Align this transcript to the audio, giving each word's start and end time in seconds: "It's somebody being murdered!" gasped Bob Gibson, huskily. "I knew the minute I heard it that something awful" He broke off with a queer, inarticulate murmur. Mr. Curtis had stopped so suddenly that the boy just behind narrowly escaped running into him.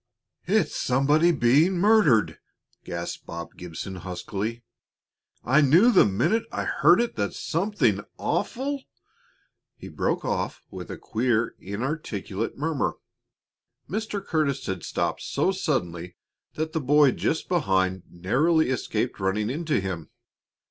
"It's 0.47 0.75
somebody 0.75 1.31
being 1.31 1.73
murdered!" 1.77 2.39
gasped 2.83 3.27
Bob 3.27 3.51
Gibson, 3.55 3.97
huskily. 3.97 4.63
"I 5.43 5.61
knew 5.61 5.91
the 5.91 6.07
minute 6.07 6.45
I 6.51 6.63
heard 6.63 6.99
it 6.99 7.15
that 7.17 7.35
something 7.35 8.03
awful" 8.17 8.81
He 9.77 9.89
broke 9.89 10.25
off 10.25 10.63
with 10.71 10.89
a 10.89 10.97
queer, 10.97 11.53
inarticulate 11.59 12.57
murmur. 12.57 12.95
Mr. 13.87 14.25
Curtis 14.25 14.65
had 14.65 14.83
stopped 14.83 15.21
so 15.21 15.51
suddenly 15.51 16.15
that 16.55 16.73
the 16.73 16.81
boy 16.81 17.11
just 17.11 17.47
behind 17.47 18.01
narrowly 18.09 18.71
escaped 18.71 19.19
running 19.19 19.51
into 19.51 19.79
him. 19.79 20.09